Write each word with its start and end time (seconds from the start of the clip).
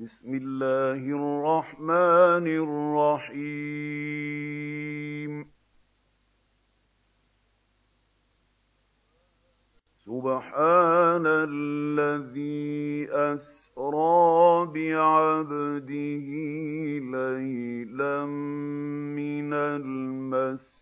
بِسْمِ 0.00 0.34
اللَّهِ 0.34 1.02
الرَّحْمَٰنِ 1.16 2.46
الرَّحِيمِ. 2.46 3.40
سُبْحَانَ 10.04 11.26
الَّذِي 11.26 13.08
أَسْرَىٰ 13.12 14.66
بِعَبْدِهِ 14.74 16.28
لَيْلًا 17.12 18.26
مِّنَ 19.16 19.52
الْمَسْجِدِ 19.52 20.79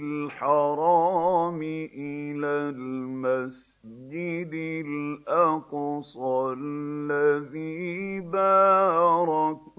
الْحَرَامِ 0.00 1.62
إِلَى 1.62 2.70
الْمَسْجِدِ 2.76 4.54
الْأَقْصَى 4.86 6.54
الَّذِي 6.58 8.20
بَارَكْنَا 8.20 9.71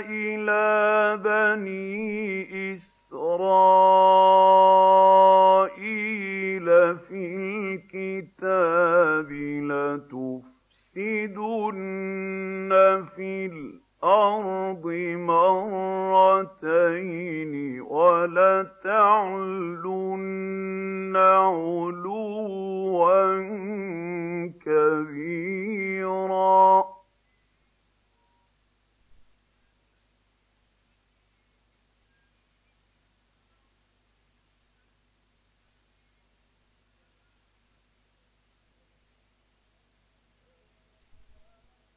إِلَىٰ 0.00 1.18
بَنِي 1.24 2.23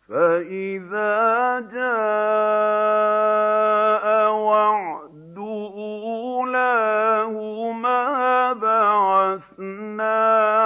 فَإِذَا 0.10 1.60
جَاءَ 1.74 1.96
وَعْدُ 4.32 5.38
أُولَاهُمَا 6.18 8.04
بَعَثْنَا 8.54 10.20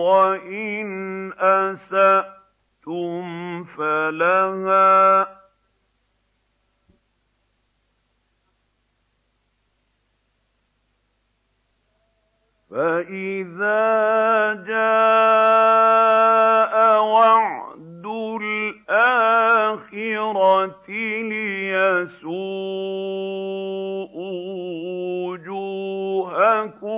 وَإِنْ 0.08 0.88
أَسَأْتُمْ 1.38 3.24
فَلَهَا 3.64 5.24
ۚ 5.24 5.28
فَإِذَا 12.70 13.88
جَاءَ 14.68 16.74
وَعْدُ 17.04 18.06
الْآخِرَةِ 18.40 19.78
لِيَسُوءُوا 21.32 22.68
لكم 26.78 26.97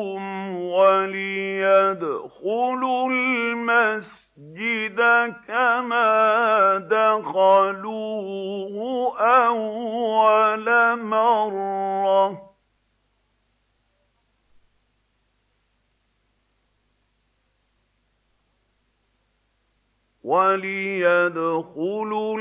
وَلِيَدْخُلُوا 22.10 22.38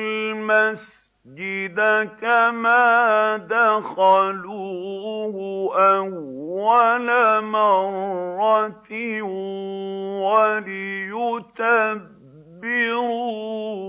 الْمَسْجِدَ 1.29 1.79
كَمَا 2.21 3.37
دَخَلُوهُ 3.37 5.35
أَوَّلَ 5.77 7.09
مَرَّةٍ 7.43 8.91
وَلِيُتَبِّرُوا 10.25 11.15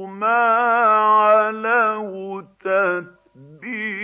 مَا 0.06 0.44
عَلَوْا 1.25 2.43
تَتْبِيرًا 2.61 4.00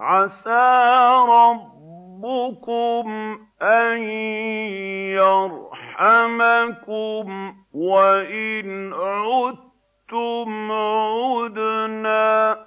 عَسَىٰ 0.00 1.26
رَبُّكُمْ 1.28 3.06
أَن 3.62 3.98
يَرْحَمَكُمْ 5.18 7.26
ۚ 7.52 7.54
وَإِنْ 7.72 8.94
عُدتُّمْ 8.94 10.72
عُدْنَا 10.72 12.54
ۘ. 12.54 12.58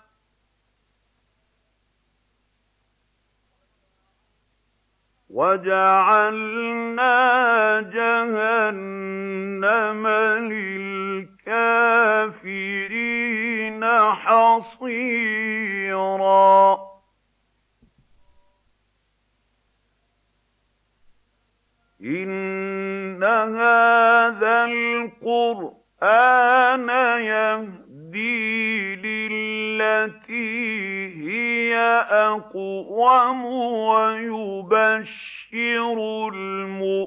وَجَعَلْنَا 5.30 7.12
جَهَنَّمَ 7.81 10.07
لِلْكَافِرِينَ 10.51 12.01
حَصِيرًا. 14.12 15.31
الْقُرْآنَ 25.01 26.89
يَهْدِي 27.21 28.95
لِلَّتِي 28.95 30.51
هِيَ 31.30 31.75
أَقْوَمُ 32.09 33.45
وَيُبَشِّرُ 33.95 35.18
الْمُؤْمِنِينَ 36.33 37.01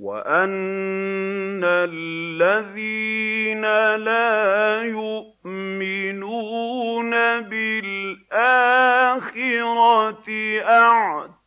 وَأَنَّ 0.00 1.64
الَّذِينَ 1.64 3.62
لَا 3.96 4.82
يُؤْمِنُونَ 4.82 7.10
بِالْآخِرَةِ 7.40 8.24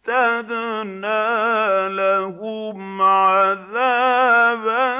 أَعْتَدْنَا 0.07 1.89
لَهُمْ 1.89 3.01
عَذَابًا 3.01 4.99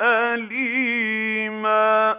أَلِيمًا 0.00 2.15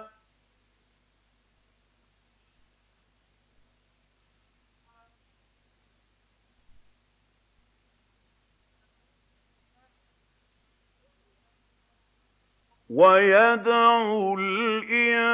وَيَدْعُ 12.97 14.33
الْإِنسَانُ 14.39 15.25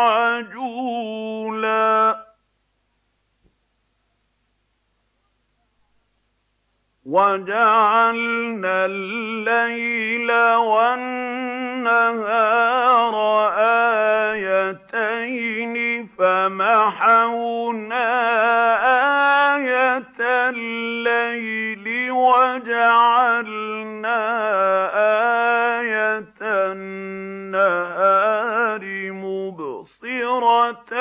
عَجُولًا 0.00 1.12
وَجَعَلْنَا 7.06 8.86
اللَّيْلَ 8.86 10.32
وَالنَّهَارَ 10.54 11.94
آيَتَيْنِ 14.32 15.74
ۖ 16.06 16.08
فَمَحَوْنَا 16.18 18.08
آيَةَ 19.56 20.20
اللَّيْلِ 20.20 22.10
وَجَعَلْنَا 22.12 23.42
آيَةَ 25.80 26.40
النَّهَارِ 26.72 28.02
مُبْصِرَةً 29.12 30.92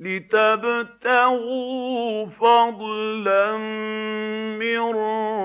لِّتَبْتَغُوا 0.00 1.46
فَضْلًا 2.26 3.56
مِّن 4.58 4.78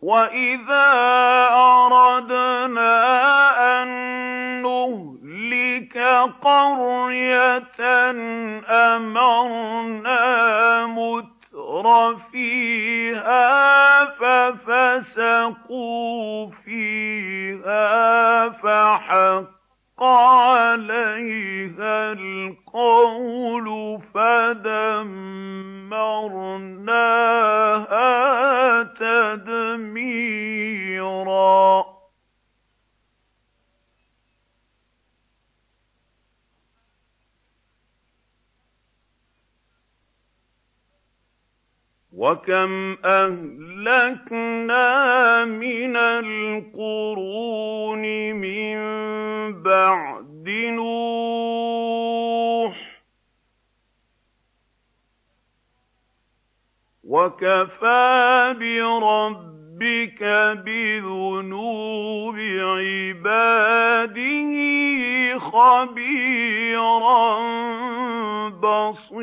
وَإِذَا 0.03 0.91
أَرَدْنَا 1.53 2.95
أَن 3.83 3.89
نُّهْلِكَ 4.63 5.99
قَرْيَةً 6.43 7.81
أَمَرْنَا 8.97 10.23
مُتْرَفِيهَا 10.87 12.19
فَحَقَّ 18.51 20.03
عَلَيْهَا 20.03 22.13
الْقَوْلُ 22.13 23.99
وَكَمْ 42.19 42.97
أَهْلَكْنَا 43.05 44.89
مِنَ 45.45 45.97
الْقُرُونِ 46.27 48.03
مِن 48.35 48.77
بَعْدِ 49.63 50.49
نُوحٍ 50.75 52.75
ۗ 52.75 52.77
وَكَفَىٰ 57.05 58.55
بِرَبِّكَ 58.59 60.23
بِذُنُوبِ 60.67 62.37
عِبَادِهِ 62.79 64.53
خَبِيرًا 65.39 67.39
بَصِيرًا 68.49 69.18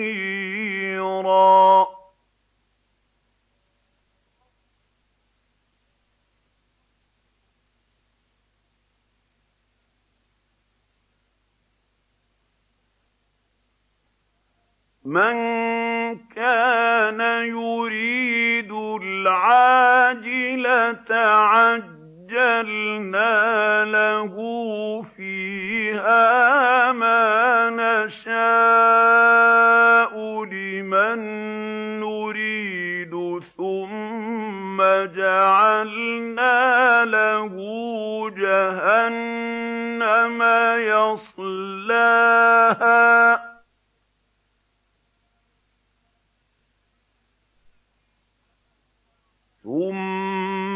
مَن 15.16 15.36
كَانَ 16.36 17.22
يُرِيدُ 17.48 18.72
الْعَاجِلَةَ 19.02 20.36
عَجَّلْنَا 21.56 22.66
لَهُ 23.86 24.45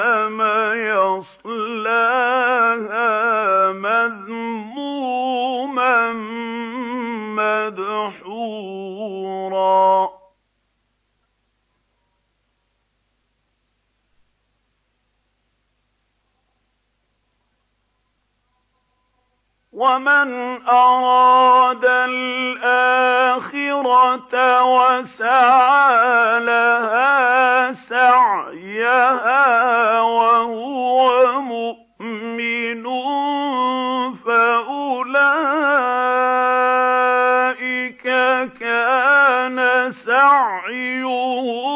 يَصْلَاهَا. 1.44 2.08
وَمَنْ 19.78 20.58
أَرَادَ 20.68 21.84
الْآخِرَةَ 21.84 23.04
وَسَعَى 24.74 26.40
لَهَا 26.40 27.72
سَعْيَهَا 27.88 29.46
وَهُوَ 30.00 31.40
مُؤْمِنٌ 31.40 32.84
فَأُولَئِكَ 34.26 35.58
كَانَ 38.60 39.58
سَعْيُهُم 40.06 41.67